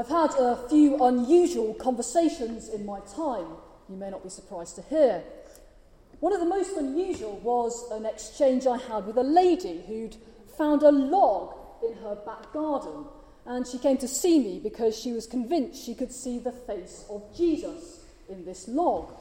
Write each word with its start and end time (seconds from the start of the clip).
I've 0.00 0.08
had 0.08 0.30
a 0.38 0.56
few 0.70 1.04
unusual 1.04 1.74
conversations 1.74 2.70
in 2.70 2.86
my 2.86 3.00
time, 3.00 3.48
you 3.86 3.96
may 3.96 4.08
not 4.08 4.22
be 4.22 4.30
surprised 4.30 4.76
to 4.76 4.82
hear. 4.82 5.22
One 6.20 6.32
of 6.32 6.40
the 6.40 6.46
most 6.46 6.74
unusual 6.74 7.38
was 7.40 7.90
an 7.90 8.06
exchange 8.06 8.66
I 8.66 8.78
had 8.78 9.06
with 9.06 9.18
a 9.18 9.22
lady 9.22 9.84
who'd 9.86 10.16
found 10.56 10.82
a 10.82 10.90
log 10.90 11.54
in 11.86 11.98
her 11.98 12.14
back 12.14 12.50
garden, 12.50 13.04
and 13.44 13.66
she 13.66 13.76
came 13.76 13.98
to 13.98 14.08
see 14.08 14.38
me 14.38 14.58
because 14.58 14.98
she 14.98 15.12
was 15.12 15.26
convinced 15.26 15.84
she 15.84 15.94
could 15.94 16.12
see 16.12 16.38
the 16.38 16.52
face 16.52 17.04
of 17.10 17.36
Jesus 17.36 18.02
in 18.30 18.46
this 18.46 18.68
log. 18.68 19.12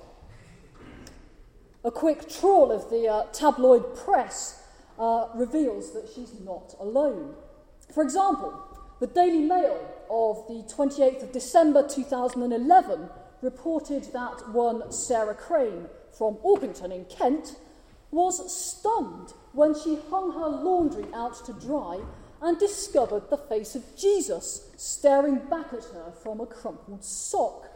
A 1.83 1.91
quick 1.91 2.29
trawl 2.29 2.71
of 2.71 2.89
the 2.89 3.05
uh, 3.05 3.25
tabloid 3.33 3.97
press 3.97 4.63
uh, 4.97 5.27
reveals 5.35 5.91
that 5.91 6.07
she's 6.15 6.39
not 6.39 6.73
alone. 6.79 7.35
For 7.93 8.01
example, 8.01 8.63
the 8.99 9.07
Daily 9.07 9.41
Mail 9.41 9.79
of 10.09 10.45
the 10.47 10.63
28th 10.73 11.23
of 11.23 11.31
December 11.31 11.87
2011 11.87 13.09
reported 13.41 14.03
that 14.11 14.49
one 14.49 14.91
Sarah 14.91 15.35
Crane 15.35 15.87
from 16.11 16.35
Orpington 16.43 16.91
in 16.91 17.05
Kent 17.05 17.55
was 18.11 18.53
stunned 18.53 19.33
when 19.53 19.73
she 19.73 19.99
hung 20.09 20.33
her 20.33 20.49
laundry 20.49 21.05
out 21.13 21.45
to 21.45 21.53
dry 21.53 22.01
and 22.41 22.59
discovered 22.59 23.29
the 23.29 23.37
face 23.37 23.73
of 23.75 23.83
Jesus 23.97 24.69
staring 24.75 25.37
back 25.49 25.67
at 25.71 25.85
her 25.93 26.11
from 26.21 26.41
a 26.41 26.45
crumpled 26.45 27.03
sock. 27.03 27.69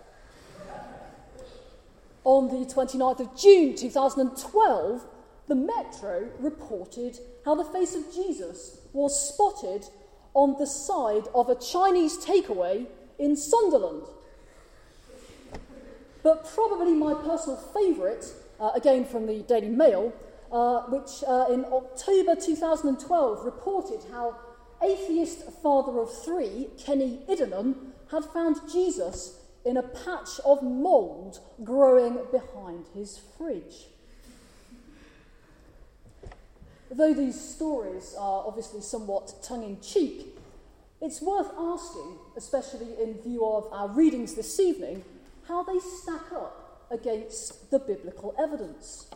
On 2.26 2.48
the 2.48 2.66
29th 2.66 3.20
of 3.22 3.36
June 3.38 3.76
2012, 3.76 5.06
the 5.48 5.56
Metro 5.56 6.30
reported 6.40 7.20
how 7.46 7.56
the 7.56 7.66
face 7.66 7.96
of 7.96 8.14
Jesus 8.14 8.80
was 8.94 9.30
spotted 9.30 9.86
on 10.34 10.56
the 10.58 10.68
side 10.68 11.28
of 11.36 11.50
a 11.50 11.56
Chinese 11.56 12.18
takeaway 12.18 12.88
in 13.20 13.36
Sunderland. 13.36 14.04
But 16.24 16.50
probably 16.54 16.94
my 16.94 17.14
personal 17.14 17.58
favourite, 17.58 18.26
uh, 18.60 18.72
again 18.76 19.06
from 19.06 19.28
the 19.28 19.40
Daily 19.40 19.70
Mail, 19.70 20.14
uh, 20.52 20.84
which 20.84 21.24
uh, 21.28 21.48
in 21.52 21.66
October 21.66 22.36
2012 22.36 23.46
reported 23.46 24.00
how 24.12 24.38
atheist 24.82 25.44
father 25.62 26.00
of 26.00 26.14
three, 26.24 26.70
Kenny 26.78 27.20
Iddenham, 27.30 27.76
had 28.12 28.26
found 28.26 28.58
Jesus 28.72 29.40
in 29.66 29.78
a 29.78 29.84
patch 29.84 30.40
of 30.46 30.62
mould 30.62 31.40
growing 31.64 32.20
behind 32.32 32.86
his 32.94 33.20
fridge. 33.38 33.88
Though 36.96 37.16
these 37.16 37.40
stories 37.40 38.14
are 38.20 38.44
obviously 38.46 38.82
somewhat 38.82 39.34
tongue 39.42 39.64
in 39.64 39.82
cheek, 39.82 40.28
it's 41.02 41.24
worth 41.24 41.50
asking, 41.58 42.20
especially 42.38 42.88
in 43.02 43.20
view 43.20 43.44
of 43.44 43.68
our 43.74 43.88
readings 43.88 44.36
this 44.36 44.60
evening, 44.60 45.04
how 45.48 45.64
they 45.64 45.80
stack 45.80 46.32
up 46.32 46.86
against 46.92 47.72
the 47.72 47.80
biblical 47.80 48.36
evidence. 48.38 49.10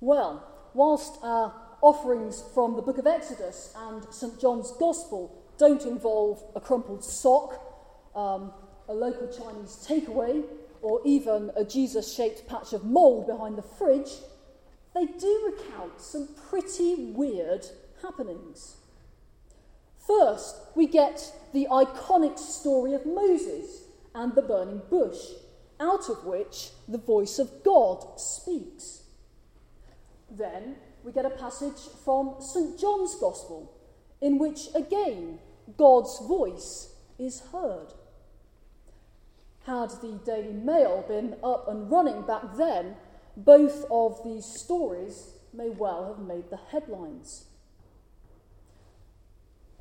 Well, 0.00 0.46
whilst 0.72 1.18
our 1.20 1.52
offerings 1.82 2.44
from 2.54 2.76
the 2.76 2.82
book 2.82 2.98
of 2.98 3.08
Exodus 3.08 3.74
and 3.76 4.06
St. 4.14 4.40
John's 4.40 4.70
Gospel 4.78 5.36
don't 5.58 5.84
involve 5.84 6.44
a 6.54 6.60
crumpled 6.60 7.02
sock, 7.02 7.60
um, 8.14 8.52
a 8.88 8.94
local 8.94 9.26
Chinese 9.26 9.84
takeaway, 9.84 10.44
or 10.80 11.00
even 11.04 11.50
a 11.56 11.64
Jesus 11.64 12.14
shaped 12.14 12.46
patch 12.46 12.72
of 12.72 12.84
mould 12.84 13.26
behind 13.26 13.58
the 13.58 13.62
fridge, 13.62 14.10
they 14.96 15.04
do 15.04 15.52
recount 15.54 16.00
some 16.00 16.26
pretty 16.48 16.94
weird 17.12 17.66
happenings. 18.00 18.76
First, 19.98 20.56
we 20.74 20.86
get 20.86 21.32
the 21.52 21.68
iconic 21.70 22.38
story 22.38 22.94
of 22.94 23.04
Moses 23.04 23.82
and 24.14 24.34
the 24.34 24.40
burning 24.40 24.80
bush, 24.88 25.18
out 25.78 26.08
of 26.08 26.24
which 26.24 26.70
the 26.88 26.96
voice 26.96 27.38
of 27.38 27.62
God 27.62 28.18
speaks. 28.18 29.02
Then 30.30 30.76
we 31.04 31.12
get 31.12 31.26
a 31.26 31.30
passage 31.30 31.92
from 32.02 32.36
St. 32.40 32.80
John's 32.80 33.16
Gospel, 33.16 33.76
in 34.22 34.38
which 34.38 34.68
again 34.74 35.40
God's 35.76 36.18
voice 36.26 36.94
is 37.18 37.42
heard. 37.52 37.92
Had 39.66 39.90
the 40.00 40.18
Daily 40.24 40.54
Mail 40.54 41.04
been 41.06 41.36
up 41.44 41.68
and 41.68 41.90
running 41.90 42.22
back 42.22 42.56
then, 42.56 42.96
both 43.36 43.84
of 43.90 44.22
these 44.24 44.44
stories 44.44 45.32
may 45.52 45.68
well 45.68 46.14
have 46.14 46.26
made 46.26 46.50
the 46.50 46.58
headlines. 46.70 47.44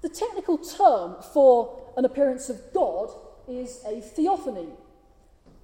The 0.01 0.09
technical 0.09 0.57
term 0.57 1.15
for 1.33 1.81
an 1.97 2.05
appearance 2.05 2.49
of 2.49 2.61
God 2.73 3.09
is 3.47 3.81
a 3.85 4.01
theophany. 4.01 4.67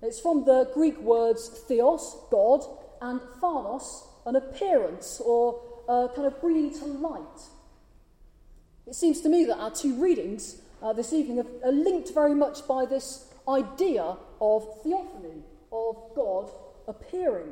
It's 0.02 0.20
from 0.20 0.46
the 0.46 0.72
Greek 0.74 1.00
words 1.00 1.50
theos, 1.68 2.18
God, 2.32 2.64
and 3.02 3.20
phanos, 3.42 4.08
an 4.26 4.36
appearance 4.36 5.22
or 5.24 5.62
a 5.88 6.10
kind 6.16 6.28
of 6.28 6.40
bringing 6.42 6.74
to 6.80 6.86
light. 6.86 7.42
It 8.88 8.96
seems 8.96 9.22
to 9.22 9.30
me 9.30 9.46
that 9.46 9.58
our 9.58 9.72
two 9.72 10.02
readings 10.02 10.62
uh, 10.82 10.94
this 10.94 11.14
evening 11.14 11.46
are 11.64 11.72
linked 11.72 12.14
very 12.14 12.34
much 12.34 12.68
by 12.68 12.86
this 12.86 13.32
idea 13.48 14.18
of 14.40 14.82
theophany, 14.82 15.44
of 15.72 15.98
God 16.16 16.50
appearing. 16.88 17.52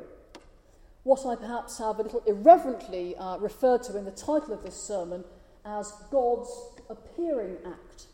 What 1.02 1.24
I 1.24 1.34
perhaps 1.34 1.78
have 1.78 1.98
a 1.98 2.02
little 2.02 2.22
irreverently 2.26 3.16
uh, 3.16 3.38
referred 3.38 3.82
to 3.84 3.96
in 3.96 4.04
the 4.04 4.10
title 4.10 4.52
of 4.52 4.62
this 4.62 4.76
sermon 4.76 5.24
as 5.64 5.92
God's 6.10 6.50
appearing 6.88 7.56
act. 7.66 8.06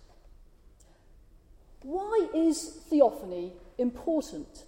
Why 1.83 2.29
is 2.35 2.81
theophany 2.89 3.53
important? 3.79 4.65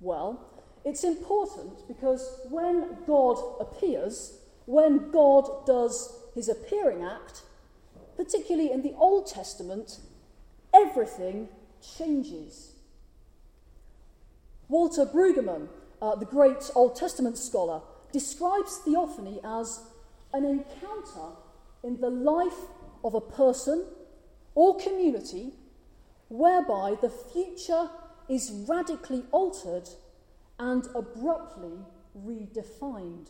Well, 0.00 0.40
it's 0.84 1.04
important 1.04 1.88
because 1.88 2.40
when 2.50 2.98
God 3.06 3.38
appears, 3.60 4.38
when 4.66 5.10
God 5.10 5.66
does 5.66 6.20
his 6.34 6.48
appearing 6.48 7.02
act, 7.02 7.42
particularly 8.16 8.70
in 8.70 8.82
the 8.82 8.94
Old 8.94 9.26
Testament, 9.26 10.00
everything 10.72 11.48
changes. 11.96 12.72
Walter 14.68 15.06
Brueggemann, 15.06 15.68
uh, 16.04 16.14
the 16.14 16.26
great 16.26 16.70
Old 16.74 16.96
Testament 16.96 17.38
scholar, 17.38 17.80
describes 18.12 18.76
theophany 18.84 19.40
as 19.42 19.80
an 20.34 20.44
encounter 20.44 21.30
in 21.82 21.98
the 22.00 22.10
life 22.10 22.60
of 23.02 23.14
a 23.14 23.20
person 23.20 23.86
or 24.54 24.78
community 24.78 25.54
whereby 26.28 26.96
the 27.00 27.08
future 27.08 27.88
is 28.28 28.52
radically 28.68 29.22
altered 29.30 29.88
and 30.58 30.86
abruptly 30.94 31.78
redefined. 32.26 33.28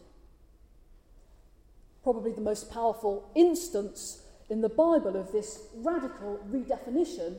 Probably 2.02 2.32
the 2.32 2.40
most 2.40 2.72
powerful 2.72 3.30
instance 3.36 4.22
in 4.50 4.62
the 4.62 4.68
Bible 4.68 5.16
of 5.16 5.30
this 5.30 5.68
radical 5.76 6.40
redefinition 6.50 7.36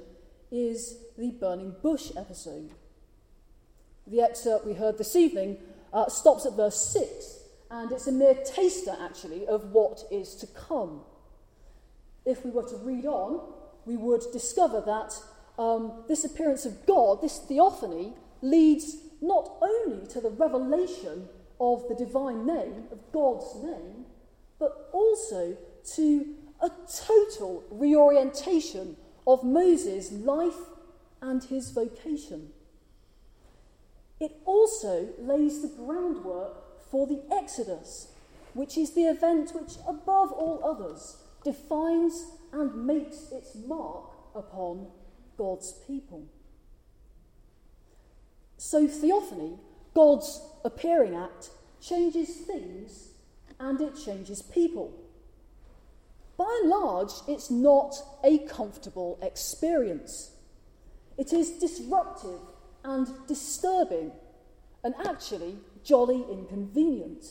is 0.50 0.98
the 1.18 1.32
burning 1.32 1.76
bush 1.84 2.12
episode. 2.16 2.72
The 4.08 4.22
excerpt 4.22 4.66
we 4.66 4.74
heard 4.74 4.98
this 4.98 5.16
evening 5.16 5.58
uh, 5.92 6.08
stops 6.10 6.46
at 6.46 6.54
verse 6.54 6.80
6, 6.94 7.40
and 7.72 7.92
it's 7.92 8.08
a 8.08 8.12
mere 8.12 8.36
taster, 8.36 8.96
actually, 9.02 9.48
of 9.48 9.72
what 9.72 10.04
is 10.12 10.36
to 10.36 10.48
come. 10.48 11.02
If 12.24 12.46
we 12.46 12.52
were 12.52 12.68
to 12.70 12.78
read 12.78 13.06
on, 13.06 13.42
we 13.86 13.98
would 13.98 14.24
discover 14.32 14.82
that 14.82 15.14
um, 15.58 16.04
this 16.08 16.24
appearance 16.24 16.66
of 16.66 16.86
God, 16.86 17.22
this 17.22 17.40
theophany, 17.40 18.14
leads 18.42 18.98
not 19.22 19.54
only 19.62 20.06
to 20.08 20.22
the 20.22 20.30
revelation 20.30 21.28
of 21.60 21.88
the 21.88 21.96
divine 21.96 22.46
name, 22.46 22.86
of 22.92 23.00
God's 23.12 23.56
name, 23.64 24.06
but 24.60 24.90
also 24.92 25.58
to 25.96 26.36
a 26.62 26.70
total 26.94 27.64
reorientation 27.72 28.98
of 29.26 29.44
Moses' 29.44 30.12
life 30.12 30.70
and 31.22 31.44
his 31.44 31.72
vocation. 31.72 32.52
It 34.20 34.38
also 34.46 35.10
lays 35.20 35.62
the 35.62 35.68
groundwork 35.68 36.90
for 36.90 37.06
the 37.06 37.22
Exodus, 37.32 38.14
which 38.54 38.78
is 38.78 38.94
the 38.94 39.04
event 39.04 39.52
which, 39.54 39.74
above 39.88 40.32
all 40.32 40.62
others, 40.64 41.18
defines 41.44 42.26
and 42.54 42.88
makes 42.88 43.32
its 43.32 43.56
mark 43.56 44.06
upon 44.34 44.88
God's 45.38 45.74
people. 45.86 46.26
So, 48.58 48.88
theophany, 48.88 49.60
God's 49.94 50.42
appearing 50.64 51.16
act, 51.16 51.50
changes 51.82 52.30
things 52.30 53.10
and 53.60 53.80
it 53.82 53.96
changes 53.96 54.42
people. 54.42 54.94
By 56.38 56.60
and 56.62 56.70
large, 56.70 57.12
it's 57.28 57.50
not 57.50 57.96
a 58.24 58.40
comfortable 58.40 59.20
experience. 59.22 60.32
It 61.18 61.32
is 61.32 61.52
disruptive 61.52 62.40
and 62.86 63.08
disturbing, 63.28 64.12
and 64.84 64.94
actually 65.06 65.58
jolly 65.84 66.24
inconvenient. 66.32 67.26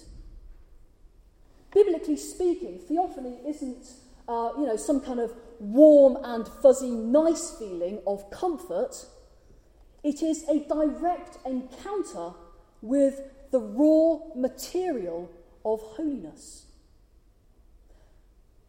Biblically 1.73 2.17
speaking, 2.17 2.79
theophany 2.79 3.39
isn't, 3.47 3.87
uh, 4.29 4.51
you 4.59 4.67
know, 4.67 4.77
some 4.77 5.01
kind 5.01 5.21
of 5.21 5.33
warm 5.59 6.19
and 6.23 6.47
fuzzy, 6.63 6.91
nice 6.91 7.57
feeling 7.59 8.01
of 8.07 8.31
comfort. 8.31 9.07
It 10.03 10.23
is 10.23 10.45
a 10.49 10.61
direct 10.61 11.39
encounter 11.47 12.33
with 12.83 13.21
the 13.51 13.61
raw 13.61 14.19
material 14.37 15.31
of 15.65 15.81
holiness. 15.81 16.67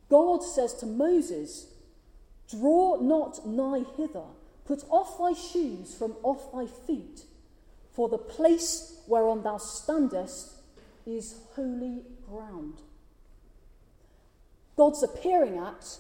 God 0.10 0.44
says 0.44 0.74
to 0.76 0.86
Moses, 0.86 1.68
Draw 2.50 3.02
not 3.02 3.46
nigh 3.48 3.84
hither, 3.98 4.26
put 4.66 4.84
off 4.90 5.18
thy 5.18 5.34
shoes 5.34 5.96
from 5.96 6.16
off 6.24 6.52
thy 6.52 6.66
feet, 6.66 7.22
for 7.94 8.10
the 8.10 8.18
place 8.18 9.00
whereon 9.08 9.44
thou 9.44 9.58
standest 9.58 10.54
is 11.06 11.36
holy 11.56 12.02
ground. 12.28 12.82
God's 14.76 15.04
appearing 15.04 15.58
act 15.58 16.00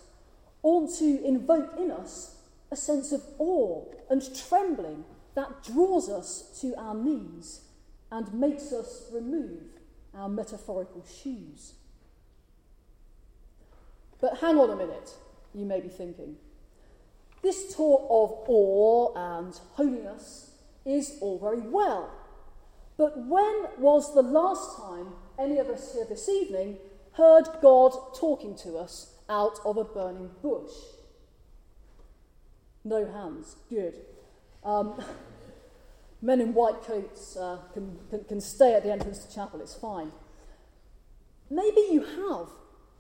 ought 0.64 0.94
to 0.98 1.24
invoke 1.24 1.78
in 1.78 1.92
us 1.92 2.36
a 2.72 2.76
sense 2.76 3.12
of 3.12 3.24
awe 3.38 3.86
and 4.10 4.22
trembling 4.50 5.06
that 5.36 5.64
draws 5.64 6.10
us 6.10 6.60
to 6.62 6.76
our 6.76 6.96
knees 6.96 7.62
and 8.12 8.34
makes 8.34 8.72
us 8.72 9.06
remove 9.12 9.62
our 10.14 10.30
metaphorical 10.30 11.06
shoes. 11.22 11.74
But 14.20 14.40
hang 14.40 14.58
on 14.58 14.70
a 14.70 14.76
minute, 14.76 15.14
you 15.54 15.66
may 15.66 15.82
be 15.82 15.90
thinking. 15.90 16.38
This 17.46 17.76
talk 17.76 18.08
of 18.10 18.50
awe 18.50 19.14
and 19.38 19.54
holiness 19.74 20.50
is 20.84 21.20
all 21.22 21.38
very 21.38 21.60
well. 21.60 22.10
But 22.98 23.20
when 23.28 23.68
was 23.78 24.16
the 24.16 24.24
last 24.24 24.78
time 24.78 25.10
any 25.38 25.60
of 25.60 25.68
us 25.68 25.94
here 25.94 26.08
this 26.10 26.28
evening 26.28 26.78
heard 27.12 27.48
God 27.62 27.94
talking 28.16 28.58
to 28.64 28.78
us 28.78 29.14
out 29.30 29.60
of 29.64 29.78
a 29.78 29.84
burning 29.84 30.32
bush? 30.42 30.72
No 32.84 33.06
hands. 33.06 33.58
Good. 33.70 33.94
Um, 34.64 35.00
men 36.24 36.42
in 36.42 36.52
white 36.56 36.82
coats 36.82 37.38
uh, 37.38 37.60
can, 37.76 38.00
can, 38.10 38.24
can 38.24 38.42
stay 38.42 38.74
at 38.74 38.82
the 38.82 38.92
entrance 38.92 39.24
to 39.24 39.36
chapel, 39.36 39.62
it's 39.62 39.76
fine. 39.76 40.12
Maybe 41.52 41.82
you 41.92 42.06
have 42.06 42.48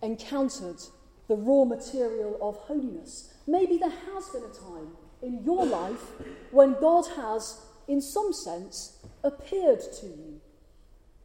encountered 0.03 0.81
the 1.27 1.35
raw 1.35 1.65
material 1.65 2.37
of 2.41 2.55
holiness. 2.57 3.33
Maybe 3.47 3.77
there 3.77 3.89
has 3.89 4.29
been 4.29 4.43
a 4.43 4.53
time 4.53 4.91
in 5.21 5.43
your 5.43 5.65
life 5.65 6.11
when 6.51 6.79
God 6.79 7.05
has, 7.15 7.61
in 7.87 8.01
some 8.01 8.33
sense, 8.33 9.05
appeared 9.23 9.81
to 9.99 10.05
you. 10.05 10.41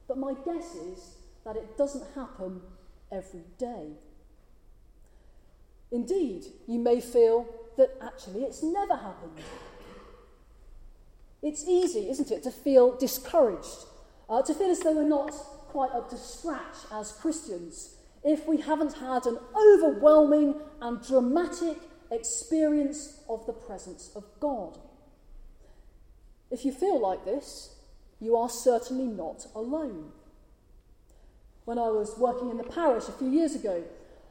But 0.08 0.18
my 0.18 0.34
guess 0.44 0.74
is 0.74 1.16
that 1.44 1.56
it 1.56 1.76
doesn't 1.76 2.04
happen 2.14 2.60
every 3.12 3.44
day. 3.58 3.88
Indeed, 5.92 6.44
you 6.66 6.78
may 6.78 7.00
feel 7.00 7.46
that 7.76 7.96
actually 8.00 8.42
it's 8.44 8.62
never 8.62 8.96
happened. 8.96 9.38
It's 11.42 11.66
easy, 11.66 12.10
isn't 12.10 12.30
it, 12.30 12.42
to 12.44 12.50
feel 12.50 12.96
discouraged, 12.96 13.86
uh, 14.28 14.42
to 14.42 14.54
feel 14.54 14.70
as 14.70 14.80
though 14.80 14.92
we're 14.92 15.08
not 15.08 15.30
quite 15.30 15.90
up 15.92 16.10
to 16.10 16.16
scratch 16.16 16.76
as 16.92 17.12
Christians 17.12 17.96
if 18.22 18.46
we 18.46 18.58
haven't 18.58 18.94
had 18.94 19.26
an 19.26 19.38
overwhelming 19.56 20.54
and 20.80 21.06
dramatic 21.06 21.78
experience 22.10 23.20
of 23.28 23.46
the 23.46 23.52
presence 23.52 24.10
of 24.14 24.24
God. 24.40 24.78
If 26.50 26.64
you 26.64 26.72
feel 26.72 27.00
like 27.00 27.24
this, 27.24 27.76
you 28.20 28.36
are 28.36 28.48
certainly 28.48 29.06
not 29.06 29.46
alone. 29.54 30.12
When 31.64 31.78
I 31.78 31.88
was 31.88 32.18
working 32.18 32.50
in 32.50 32.56
the 32.56 32.64
parish 32.64 33.08
a 33.08 33.12
few 33.12 33.30
years 33.30 33.54
ago, 33.54 33.84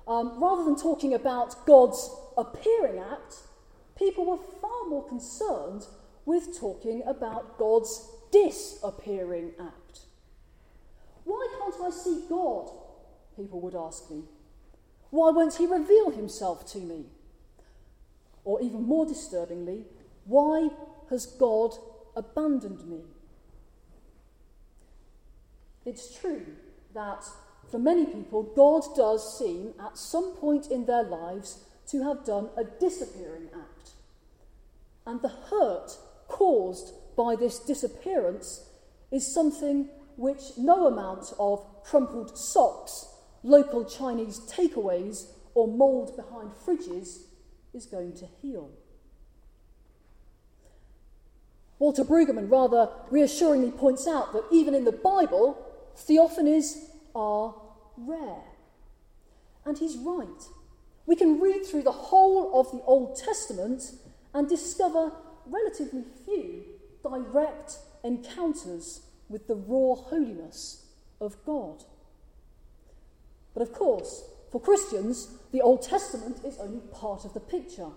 um, 0.08 0.42
rather 0.42 0.64
than 0.64 0.76
talking 0.76 1.14
about 1.14 1.66
God's 1.66 2.10
appearing 2.38 3.00
act, 3.00 3.36
people 3.98 4.26
were 4.26 4.38
far 4.62 4.88
more 4.88 5.08
concerned 5.08 5.86
with 6.26 6.60
talking 6.60 7.02
about 7.06 7.58
God's 7.58 8.10
disappearing 8.32 9.52
act. 9.60 10.02
Why 11.24 11.48
can't 11.60 11.76
I 11.84 11.90
see 11.92 12.26
God? 12.28 12.72
People 13.40 13.62
would 13.62 13.76
ask 13.76 14.12
me. 14.12 14.24
Why 15.12 15.30
won't 15.30 15.56
he 15.56 15.66
reveal 15.66 16.10
himself 16.10 16.70
to 16.74 16.78
me? 16.78 17.06
Or 18.44 18.62
even 18.62 18.84
more 18.84 19.06
disturbingly, 19.06 19.86
why 20.26 20.72
has 21.10 21.26
God 21.26 21.74
abandoned 22.18 22.86
me? 22.86 23.00
It's 25.86 26.20
true 26.20 26.48
that 26.94 27.24
for 27.72 27.80
many 27.80 28.06
people, 28.06 28.44
God 28.44 28.84
does 28.94 29.40
seem 29.40 29.74
at 29.80 29.98
some 29.98 30.34
point 30.34 30.70
in 30.70 30.86
their 30.86 31.04
lives 31.04 31.64
to 31.88 32.04
have 32.04 32.26
done 32.26 32.50
a 32.58 32.66
disappearing 32.66 33.48
act. 33.56 33.92
And 35.06 35.22
the 35.22 35.30
hurt 35.30 35.98
caused 36.28 36.92
by 37.16 37.38
this 37.38 37.58
disappearance 37.60 38.66
is 39.12 39.26
something 39.26 39.88
which 40.18 40.58
no 40.58 40.88
amount 40.88 41.34
of 41.40 41.66
crumpled 41.86 42.38
socks, 42.38 43.08
local 43.44 43.86
Chinese 43.86 44.40
takeaways, 44.40 45.28
or 45.54 45.68
mould 45.68 46.16
behind 46.16 46.52
fridges 46.52 47.24
is 47.74 47.86
going 47.86 48.14
to 48.14 48.26
heal. 48.42 48.72
Walter 51.80 52.04
Brueggemann 52.04 52.52
rather 52.52 52.90
reassuringly 53.10 53.72
points 53.72 54.06
out 54.06 54.34
that 54.34 54.44
even 54.52 54.76
in 54.76 54.84
the 54.84 54.92
Bible, 54.92 55.58
theophanies 55.96 56.90
are 57.16 57.56
rare. 57.98 58.44
And 59.66 59.78
he's 59.78 59.98
right. 59.98 60.44
We 61.06 61.16
can 61.16 61.40
read 61.40 61.66
through 61.66 61.84
the 61.84 61.92
whole 61.92 62.60
of 62.60 62.72
the 62.72 62.84
Old 62.84 63.18
Testament 63.18 63.94
and 64.34 64.48
discover 64.48 65.14
relatively 65.46 66.04
few 66.26 66.64
direct 67.02 67.80
encounters 68.04 69.02
with 69.30 69.48
the 69.48 69.56
raw 69.56 69.96
holiness 69.96 70.86
of 71.22 71.38
God. 71.46 71.84
But 73.60 73.68
of 73.68 73.74
course, 73.74 74.24
for 74.54 74.62
Christians, 74.62 75.28
the 75.52 75.62
Old 75.62 75.82
Testament 75.82 76.38
is 76.46 76.58
only 76.60 76.80
part 76.94 77.26
of 77.26 77.34
the 77.34 77.42
picture. 77.42 77.90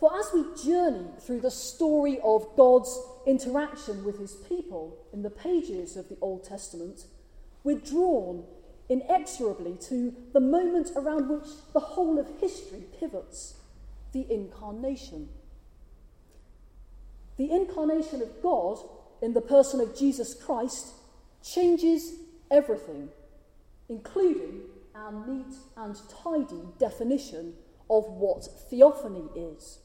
For 0.00 0.10
as 0.18 0.30
we 0.34 0.44
journey 0.60 1.06
through 1.20 1.40
the 1.40 1.52
story 1.52 2.18
of 2.24 2.56
God's 2.56 3.00
interaction 3.28 4.04
with 4.04 4.18
his 4.18 4.34
people 4.34 4.98
in 5.12 5.22
the 5.22 5.30
pages 5.30 5.96
of 5.96 6.08
the 6.08 6.18
Old 6.20 6.42
Testament, 6.42 7.04
we're 7.62 7.78
drawn 7.78 8.42
inexorably 8.88 9.76
to 9.82 10.12
the 10.32 10.40
moment 10.40 10.90
around 10.96 11.28
which 11.28 11.50
the 11.72 11.78
whole 11.78 12.18
of 12.18 12.26
history 12.40 12.86
pivots 12.98 13.54
the 14.12 14.26
incarnation. 14.28 15.28
The 17.36 17.52
incarnation 17.52 18.20
of 18.20 18.42
God 18.42 18.78
in 19.22 19.32
the 19.34 19.40
person 19.40 19.80
of 19.80 19.96
Jesus 19.96 20.34
Christ 20.34 20.88
changes 21.40 22.14
everything, 22.50 23.10
including 23.88 24.62
our 24.94 25.12
neat 25.26 25.54
and 25.76 25.96
tidy 26.22 26.62
definition 26.78 27.54
of 27.88 28.04
what 28.04 28.44
theophany 28.70 29.28
is. 29.34 29.78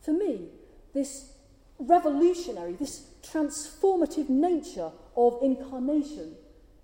For 0.00 0.12
me, 0.12 0.48
this 0.94 1.32
revolutionary, 1.78 2.72
this 2.74 3.06
transformative 3.22 4.28
nature 4.28 4.90
of 5.16 5.38
incarnation 5.42 6.36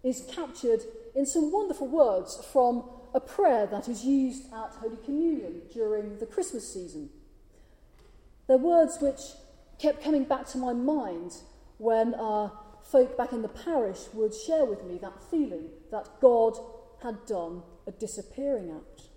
is 0.03 0.25
captured 0.31 0.83
in 1.15 1.27
some 1.27 1.50
wonderful 1.53 1.88
words 1.88 2.45
from 2.53 2.85
a 3.15 3.21
prayer 3.21 3.67
that 3.67 3.88
is 3.88 4.05
used 4.05 4.53
at 4.53 4.71
Holy 4.81 4.97
Communion 5.05 5.62
during 5.73 6.19
the 6.19 6.27
Christmas 6.27 6.73
season. 6.73 7.11
They're 8.47 8.57
words 8.57 8.99
which 9.00 9.21
kept 9.79 10.03
coming 10.03 10.25
back 10.25 10.47
to 10.49 10.59
my 10.59 10.73
mind 10.73 11.37
when 11.79 12.15
uh, 12.15 12.50
folk 12.90 13.16
back 13.16 13.33
in 13.33 13.42
the 13.42 13.49
parish 13.49 14.00
would 14.14 14.35
share 14.35 14.64
with 14.64 14.85
me 14.85 14.99
that 14.99 15.23
feeling 15.30 15.68
that 15.90 16.21
God 16.21 16.59
had 17.02 17.26
done 17.26 17.62
a 17.87 17.92
disappearing 17.92 18.71
act. 18.75 19.09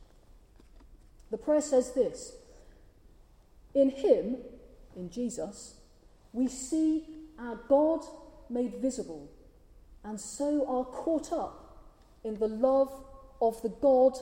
The 1.32 1.38
prayer 1.38 1.62
says 1.62 1.94
this 1.94 2.34
In 3.74 3.90
Him, 3.90 4.38
in 4.96 5.10
Jesus, 5.10 5.76
we 6.34 6.48
see 6.48 7.06
our 7.40 7.56
God 7.68 8.02
made 8.50 8.76
visible 8.82 9.30
and 10.04 10.20
so 10.20 10.66
are 10.68 10.86
caught 10.86 11.32
up 11.32 11.86
in 12.24 12.38
the 12.38 12.48
love 12.48 12.92
of 13.42 13.62
the 13.62 13.70
God 13.70 14.14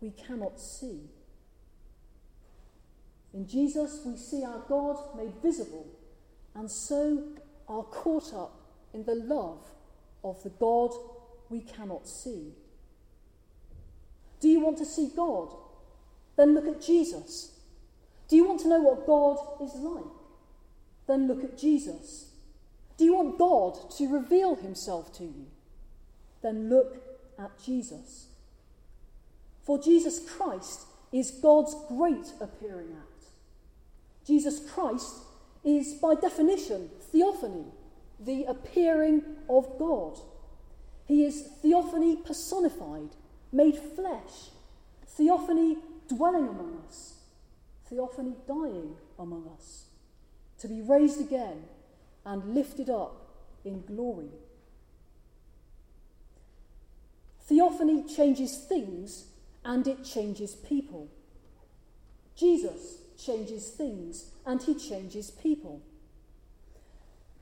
we 0.00 0.10
cannot 0.10 0.60
see. 0.60 1.00
In 3.32 3.48
Jesus, 3.48 4.00
we 4.04 4.16
see 4.16 4.44
our 4.44 4.62
God 4.68 4.96
made 5.16 5.34
visible 5.42 5.86
and 6.54 6.70
so 6.70 7.24
are 7.68 7.82
caught 7.82 8.32
up 8.32 8.63
in 8.94 9.04
the 9.04 9.14
love 9.14 9.58
of 10.22 10.42
the 10.42 10.50
God 10.50 10.92
we 11.50 11.60
cannot 11.60 12.08
see. 12.08 12.52
Do 14.40 14.48
you 14.48 14.60
want 14.60 14.78
to 14.78 14.86
see 14.86 15.10
God? 15.14 15.54
Then 16.36 16.54
look 16.54 16.66
at 16.66 16.82
Jesus. 16.82 17.58
Do 18.28 18.36
you 18.36 18.46
want 18.46 18.60
to 18.60 18.68
know 18.68 18.80
what 18.80 19.06
God 19.06 19.38
is 19.62 19.74
like? 19.74 20.04
Then 21.06 21.28
look 21.28 21.44
at 21.44 21.58
Jesus. 21.58 22.30
Do 22.96 23.04
you 23.04 23.14
want 23.14 23.38
God 23.38 23.90
to 23.98 24.08
reveal 24.08 24.54
himself 24.54 25.12
to 25.18 25.24
you? 25.24 25.46
Then 26.42 26.70
look 26.70 26.96
at 27.38 27.50
Jesus. 27.62 28.28
For 29.62 29.82
Jesus 29.82 30.20
Christ 30.30 30.82
is 31.12 31.30
God's 31.30 31.74
great 31.88 32.32
appearing 32.40 32.88
act. 32.98 33.26
Jesus 34.26 34.60
Christ 34.70 35.14
is, 35.64 35.94
by 35.94 36.14
definition, 36.14 36.90
theophany, 37.12 37.66
the 38.18 38.44
appearing 38.44 39.22
of 39.48 39.78
God. 39.78 40.18
He 41.06 41.24
is 41.24 41.42
theophany 41.62 42.16
personified, 42.16 43.10
made 43.52 43.76
flesh, 43.76 44.50
theophany 45.06 45.78
dwelling 46.08 46.48
among 46.48 46.82
us, 46.86 47.14
theophany 47.88 48.34
dying 48.46 48.96
among 49.18 49.48
us, 49.56 49.84
to 50.58 50.68
be 50.68 50.80
raised 50.80 51.20
again 51.20 51.64
and 52.24 52.54
lifted 52.54 52.88
up 52.88 53.28
in 53.64 53.82
glory. 53.82 54.30
Theophany 57.42 58.04
changes 58.04 58.56
things 58.56 59.26
and 59.64 59.86
it 59.86 60.04
changes 60.04 60.54
people. 60.54 61.08
Jesus 62.36 62.98
changes 63.18 63.68
things 63.68 64.30
and 64.46 64.62
he 64.62 64.74
changes 64.74 65.30
people. 65.30 65.82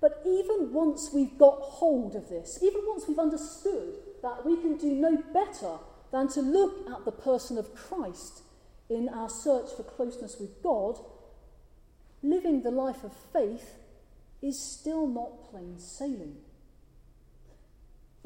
But 0.02 0.21
even 0.26 0.73
once 0.73 1.11
we've 1.14 1.38
got 1.38 1.61
hold 1.61 2.16
of 2.16 2.28
this, 2.28 2.59
even 2.61 2.80
once 2.88 3.04
we've 3.06 3.21
understood 3.21 3.94
that 4.21 4.44
we 4.44 4.56
can 4.56 4.76
do 4.76 4.88
no 4.88 5.16
better 5.32 5.76
than 6.11 6.26
to 6.30 6.40
look 6.42 6.90
at 6.90 7.04
the 7.04 7.12
person 7.12 7.56
of 7.56 7.73
Christ 7.76 8.42
in 8.90 9.09
our 9.09 9.30
search 9.30 9.71
for 9.76 9.85
closeness 9.85 10.38
with 10.40 10.61
God, 10.61 10.99
living 12.21 12.62
the 12.62 12.73
life 12.73 13.04
of 13.04 13.12
faith 13.32 13.76
is 14.42 14.61
still 14.61 15.06
not 15.06 15.49
plain 15.50 15.78
sailing. 15.78 16.35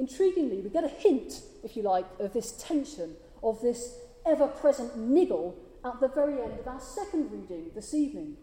Intriguingly, 0.00 0.64
we 0.64 0.70
get 0.70 0.84
a 0.84 0.88
hint, 0.88 1.42
if 1.62 1.76
you 1.76 1.82
like, 1.82 2.06
of 2.18 2.32
this 2.32 2.52
tension, 2.52 3.16
of 3.42 3.60
this 3.60 3.98
ever 4.24 4.48
present 4.48 4.96
niggle 4.96 5.54
at 5.84 6.00
the 6.00 6.08
very 6.08 6.40
end 6.40 6.58
of 6.58 6.66
our 6.66 6.80
second 6.80 7.30
reading 7.30 7.70
this 7.74 7.92
evening. 7.92 8.38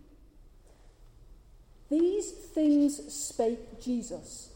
These 1.93 2.31
things 2.31 3.13
spake 3.13 3.79
Jesus, 3.79 4.49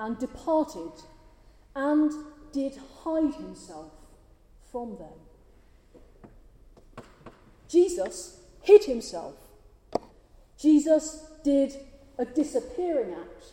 and 0.00 0.18
departed, 0.18 0.90
and 1.76 2.10
did 2.52 2.76
hide 3.04 3.34
himself 3.34 3.92
from 4.72 4.98
them. 4.98 7.04
Jesus 7.68 8.40
hid 8.62 8.82
himself. 8.82 9.36
Jesus 10.58 11.24
did 11.44 11.72
a 12.18 12.24
disappearing 12.24 13.14
act. 13.14 13.44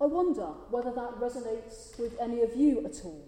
I 0.00 0.06
wonder 0.06 0.46
whether 0.70 0.90
that 0.90 1.20
resonates 1.20 1.96
with 1.96 2.20
any 2.20 2.42
of 2.42 2.56
you 2.56 2.84
at 2.84 3.04
all. 3.04 3.24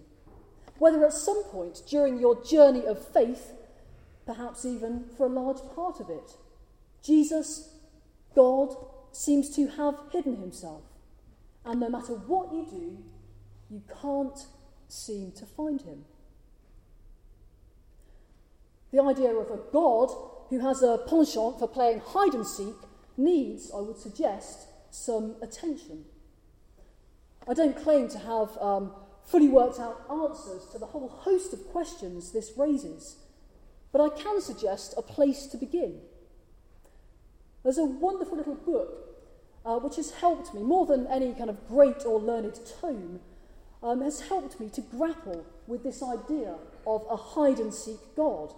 Whether 0.77 1.05
at 1.05 1.13
some 1.13 1.41
point 1.45 1.83
during 1.87 2.19
your 2.19 2.43
journey 2.43 2.85
of 2.85 3.07
faith, 3.13 3.53
perhaps 4.25 4.65
even 4.65 5.05
for 5.15 5.27
a 5.27 5.29
large 5.29 5.61
part 5.73 6.01
of 6.01 6.09
it, 6.09 6.35
Jesus, 7.03 7.75
God, 8.35 8.75
seems 9.11 9.49
to 9.55 9.67
have 9.67 9.95
hidden 10.11 10.37
himself. 10.37 10.83
And 11.65 11.79
no 11.79 11.89
matter 11.89 12.13
what 12.13 12.53
you 12.53 12.65
do, 12.69 12.97
you 13.69 13.81
can't 14.01 14.47
seem 14.87 15.31
to 15.33 15.45
find 15.45 15.81
him. 15.81 16.05
The 18.91 19.01
idea 19.01 19.33
of 19.33 19.49
a 19.49 19.59
God 19.71 20.11
who 20.49 20.59
has 20.59 20.83
a 20.83 20.99
penchant 21.07 21.59
for 21.59 21.67
playing 21.67 22.01
hide 22.05 22.33
and 22.33 22.45
seek 22.45 22.75
needs, 23.15 23.71
I 23.73 23.79
would 23.79 23.97
suggest, 23.97 24.67
some 24.89 25.35
attention. 25.41 26.03
I 27.47 27.53
don't 27.53 27.81
claim 27.81 28.09
to 28.09 28.19
have 28.19 28.57
um, 28.59 28.91
fully 29.25 29.47
worked 29.47 29.79
out 29.79 30.05
answers 30.11 30.67
to 30.71 30.77
the 30.77 30.87
whole 30.87 31.07
host 31.07 31.53
of 31.53 31.65
questions 31.69 32.31
this 32.31 32.51
raises, 32.57 33.15
but 33.91 34.01
I 34.01 34.09
can 34.09 34.41
suggest 34.41 34.93
a 34.97 35.01
place 35.01 35.47
to 35.47 35.57
begin. 35.57 36.01
There's 37.63 37.77
a 37.77 37.85
wonderful 37.85 38.37
little 38.37 38.55
book 38.55 39.11
uh, 39.65 39.77
which 39.77 39.95
has 39.97 40.11
helped 40.11 40.53
me, 40.53 40.61
more 40.61 40.85
than 40.85 41.07
any 41.07 41.33
kind 41.33 41.49
of 41.49 41.67
great 41.67 42.05
or 42.05 42.19
learned 42.19 42.59
tome, 42.81 43.19
um, 43.83 44.01
has 44.01 44.21
helped 44.21 44.59
me 44.59 44.69
to 44.69 44.81
grapple 44.81 45.45
with 45.67 45.83
this 45.83 46.01
idea 46.03 46.55
of 46.85 47.05
a 47.09 47.15
hide 47.15 47.59
and 47.59 47.73
seek 47.73 47.99
God. 48.15 48.53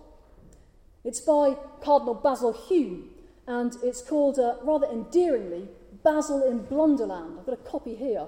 It's 1.04 1.20
by 1.20 1.58
Cardinal 1.82 2.14
Basil 2.14 2.54
Hume, 2.54 3.10
and 3.48 3.76
it's 3.84 4.02
called, 4.02 4.40
uh, 4.40 4.56
rather 4.64 4.88
endearingly, 4.88 5.68
Basil 6.04 6.44
in 6.44 6.60
Blunderland. 6.60 7.40
I've 7.40 7.46
got 7.46 7.54
a 7.54 7.70
copy 7.70 7.96
here. 7.96 8.28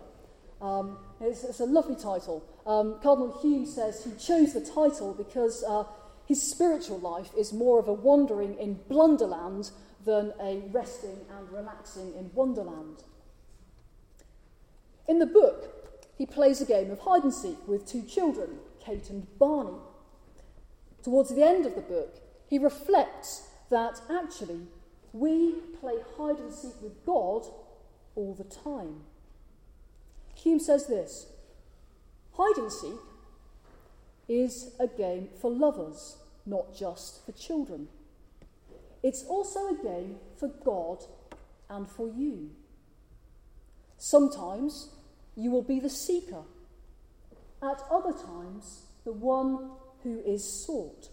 Um, 0.61 0.97
it's, 1.21 1.43
it's, 1.43 1.59
a 1.59 1.65
lovely 1.65 1.95
title. 1.95 2.43
Um, 2.65 2.99
Cardinal 3.01 3.37
Hume 3.41 3.65
says 3.65 4.03
he 4.03 4.11
chose 4.11 4.53
the 4.53 4.61
title 4.61 5.13
because 5.13 5.63
uh, 5.63 5.83
his 6.25 6.41
spiritual 6.41 6.99
life 6.99 7.29
is 7.37 7.53
more 7.53 7.79
of 7.79 7.87
a 7.87 7.93
wandering 7.93 8.57
in 8.57 8.79
Blunderland 8.89 9.71
than 10.05 10.33
a 10.39 10.61
resting 10.71 11.25
and 11.35 11.51
relaxing 11.51 12.13
in 12.15 12.31
Wonderland. 12.33 13.03
In 15.07 15.19
the 15.19 15.25
book, 15.25 15.71
he 16.17 16.25
plays 16.25 16.61
a 16.61 16.65
game 16.65 16.91
of 16.91 16.99
hide 16.99 17.23
and 17.23 17.33
seek 17.33 17.67
with 17.67 17.85
two 17.85 18.03
children, 18.03 18.59
Kate 18.83 19.09
and 19.09 19.27
Barney. 19.37 19.77
Towards 21.03 21.35
the 21.35 21.43
end 21.43 21.65
of 21.65 21.75
the 21.75 21.81
book, 21.81 22.21
he 22.47 22.57
reflects 22.57 23.47
that 23.69 23.99
actually 24.09 24.61
we 25.13 25.53
play 25.79 25.95
hide 26.17 26.39
and 26.39 26.53
seek 26.53 26.81
with 26.81 27.05
God 27.05 27.45
all 28.15 28.33
the 28.33 28.43
time. 28.43 29.01
Hume 30.35 30.59
says 30.59 30.87
this 30.87 31.27
Hide 32.33 32.57
and 32.57 32.71
seek 32.71 32.99
is 34.27 34.71
a 34.79 34.87
game 34.87 35.29
for 35.39 35.51
lovers, 35.51 36.17
not 36.45 36.75
just 36.75 37.25
for 37.25 37.31
children. 37.31 37.87
It's 39.05 39.23
also 39.25 39.67
a 39.67 39.83
game 39.83 40.15
for 40.35 40.47
God 40.47 41.03
and 41.69 41.87
for 41.87 42.07
you. 42.07 42.49
Sometimes 43.99 44.89
you 45.35 45.51
will 45.51 45.61
be 45.61 45.79
the 45.79 45.91
seeker, 45.91 46.41
at 47.61 47.83
other 47.91 48.13
times, 48.13 48.87
the 49.03 49.13
one 49.13 49.69
who 50.01 50.23
is 50.25 50.43
sought. 50.43 51.09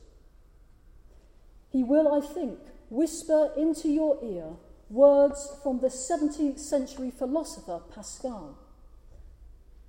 He 1.68 1.84
will, 1.84 2.10
I 2.14 2.26
think, 2.26 2.60
whisper 2.88 3.50
into 3.58 3.90
your 3.90 4.18
ear 4.24 4.56
words 4.88 5.54
from 5.62 5.80
the 5.80 5.88
17th 5.88 6.60
century 6.60 7.10
philosopher 7.10 7.80
Pascal. 7.94 8.56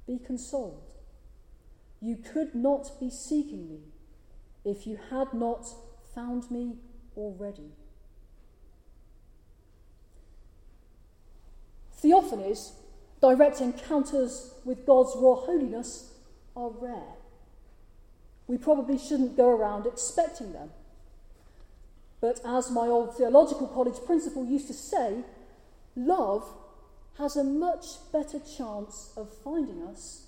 Be 0.06 0.20
consoled. 0.20 0.92
You 2.02 2.18
could 2.18 2.54
not 2.54 3.00
be 3.00 3.10
seeking 3.10 3.70
me 3.70 3.80
if 4.66 4.86
you 4.86 5.00
had 5.10 5.34
not 5.34 5.66
found 6.14 6.52
me 6.52 6.76
already. 7.16 7.72
Theophanies, 12.04 12.72
direct 13.22 13.62
encounters 13.62 14.54
with 14.66 14.86
God's 14.86 15.14
raw 15.16 15.36
holiness, 15.36 16.12
are 16.56 16.70
rare. 16.70 17.16
We 18.48 18.58
probably 18.58 18.98
shouldn't 18.98 19.38
go 19.38 19.48
around 19.50 19.86
expecting 19.86 20.52
them. 20.52 20.72
But 22.20 22.42
as 22.46 22.72
my 22.72 22.88
old 22.88 23.18
theological 23.18 23.68
college 23.68 24.04
principal 24.06 24.46
used 24.46 24.68
to 24.68 24.74
say, 24.74 25.24
love 25.96 26.46
has 27.18 27.36
a 27.36 27.44
much 27.44 27.86
better 28.12 28.40
chance 28.40 29.14
of 29.16 29.34
finding 29.44 29.84
us 29.84 30.28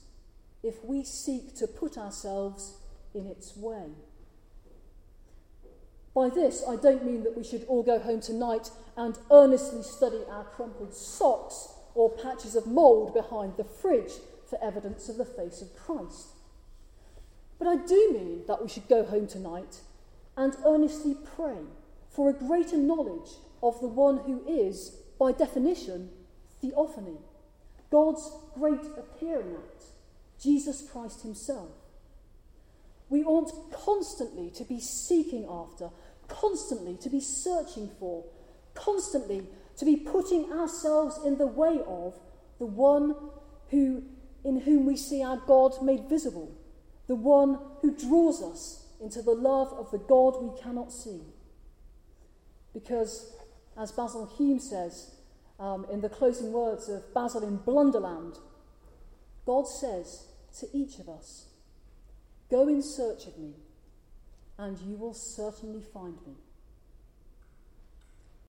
if 0.64 0.84
we 0.84 1.04
seek 1.04 1.56
to 1.56 1.68
put 1.68 1.98
ourselves 1.98 2.78
in 3.14 3.28
its 3.28 3.56
way. 3.56 3.90
By 6.16 6.30
this, 6.30 6.64
I 6.68 6.78
don't 6.78 7.06
mean 7.06 7.24
that 7.24 7.36
we 7.38 7.44
should 7.44 7.66
all 7.68 7.84
go 7.84 8.00
home 8.00 8.22
tonight 8.22 8.72
and 8.96 9.18
earnestly 9.30 9.84
study 9.84 10.22
our 10.30 10.46
crumpled 10.46 10.96
socks 10.96 11.74
or 11.94 12.10
patches 12.10 12.56
of 12.56 12.66
mould 12.66 13.14
behind 13.14 13.58
the 13.58 13.66
fridge 13.66 14.14
for 14.50 14.64
evidence 14.64 15.10
of 15.10 15.18
the 15.18 15.26
face 15.26 15.62
of 15.62 15.76
Christ. 15.76 16.28
But 17.60 17.68
I 17.68 17.76
do 17.76 18.12
mean 18.14 18.44
that 18.48 18.62
we 18.62 18.70
should 18.70 18.88
go 18.88 19.04
home 19.04 19.28
tonight 19.28 19.82
and 20.38 20.56
earnestly 20.66 21.16
pray 21.36 21.60
for 22.10 22.30
a 22.30 22.34
greater 22.34 22.78
knowledge 22.78 23.32
of 23.62 23.80
the 23.82 23.88
one 23.88 24.20
who 24.20 24.42
is, 24.48 24.98
by 25.20 25.34
definition, 25.34 26.10
theophany, 26.62 27.18
God's 27.92 28.32
great 28.54 28.86
appearing 28.98 29.56
act, 29.56 29.84
Jesus 30.42 30.88
Christ 30.90 31.24
Himself. 31.24 31.72
We 33.10 33.24
ought 33.24 33.72
constantly 33.72 34.50
to 34.52 34.64
be 34.64 34.80
seeking 34.80 35.46
after, 35.50 35.90
constantly 36.28 36.96
to 36.98 37.10
be 37.10 37.20
searching 37.20 37.90
for, 38.00 38.26
constantly 38.74 39.48
to 39.78 39.86
be 39.86 39.96
putting 39.96 40.52
ourselves 40.52 41.20
in 41.26 41.38
the 41.38 41.48
way 41.48 41.80
of 41.88 42.14
the 42.60 42.66
one 42.66 43.16
who, 43.70 44.04
in 44.44 44.62
whom 44.62 44.86
we 44.86 44.96
see 44.96 45.24
our 45.24 45.38
God 45.38 45.82
made 45.82 46.08
visible, 46.10 46.52
the 47.08 47.16
one 47.16 47.60
who 47.82 47.96
draws 47.96 48.42
us 48.42 48.86
into 49.02 49.22
the 49.22 49.32
love 49.32 49.74
of 49.74 49.92
the 49.92 49.98
God 49.98 50.42
we 50.42 50.62
cannot 50.62 50.92
see. 50.92 51.22
Because, 52.74 53.34
as 53.78 53.92
Basil 53.92 54.26
Hume 54.38 54.60
says 54.60 55.16
um, 55.60 55.86
in 55.92 56.02
the 56.02 56.10
closing 56.10 56.52
words 56.52 56.90
of 56.90 57.14
Basil 57.14 57.44
in 57.44 57.58
Blunderland, 57.60 58.38
God 59.46 59.68
says 59.68 60.26
to 60.60 60.68
each 60.74 61.00
of 61.00 61.10
us, 61.10 61.48
Go 62.50 62.68
in 62.68 62.82
search 62.82 63.26
of 63.28 63.38
me, 63.38 63.54
and 64.58 64.80
you 64.80 64.96
will 64.96 65.14
certainly 65.14 65.82
find 65.82 66.16
me. 66.26 66.34